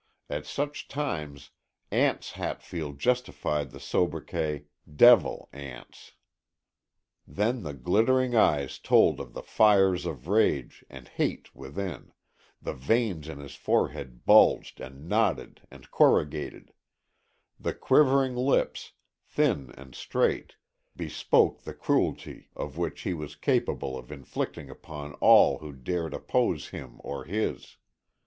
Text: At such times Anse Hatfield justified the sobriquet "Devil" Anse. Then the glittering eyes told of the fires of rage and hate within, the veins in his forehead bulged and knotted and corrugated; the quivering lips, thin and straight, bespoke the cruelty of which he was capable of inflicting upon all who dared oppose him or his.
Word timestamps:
At 0.31 0.47
such 0.47 0.87
times 0.87 1.51
Anse 1.91 2.31
Hatfield 2.31 2.97
justified 2.97 3.69
the 3.69 3.79
sobriquet 3.79 4.65
"Devil" 4.91 5.47
Anse. 5.53 6.13
Then 7.27 7.61
the 7.61 7.75
glittering 7.75 8.35
eyes 8.35 8.79
told 8.79 9.19
of 9.19 9.33
the 9.33 9.43
fires 9.43 10.07
of 10.07 10.27
rage 10.27 10.83
and 10.89 11.07
hate 11.07 11.53
within, 11.55 12.13
the 12.59 12.73
veins 12.73 13.29
in 13.29 13.37
his 13.37 13.53
forehead 13.53 14.25
bulged 14.25 14.79
and 14.81 15.07
knotted 15.07 15.67
and 15.69 15.91
corrugated; 15.91 16.73
the 17.59 17.75
quivering 17.75 18.35
lips, 18.35 18.93
thin 19.27 19.69
and 19.77 19.93
straight, 19.93 20.55
bespoke 20.95 21.61
the 21.61 21.75
cruelty 21.75 22.49
of 22.55 22.75
which 22.75 23.01
he 23.01 23.13
was 23.13 23.35
capable 23.35 23.95
of 23.99 24.11
inflicting 24.11 24.67
upon 24.67 25.13
all 25.21 25.59
who 25.59 25.71
dared 25.71 26.15
oppose 26.15 26.69
him 26.69 26.95
or 27.03 27.25
his. 27.25 27.77